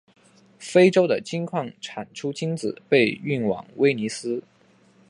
[0.57, 4.41] 非洲的金矿产出金子被运往威尼斯。